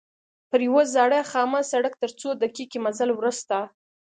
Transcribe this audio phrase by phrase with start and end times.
[0.49, 3.55] پر یوه زاړه خامه سړک تر څو دقیقې مزل وروسته.